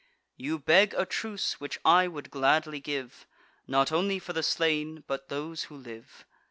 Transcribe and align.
You 0.35 0.57
beg 0.57 0.95
a 0.95 1.05
truce, 1.05 1.59
which 1.59 1.79
I 1.85 2.07
would 2.07 2.31
gladly 2.31 2.79
give, 2.79 3.27
Not 3.67 3.91
only 3.91 4.17
for 4.17 4.33
the 4.33 4.41
slain, 4.41 5.03
but 5.05 5.29
those 5.29 5.65
who 5.65 5.75
live. 5.75 6.25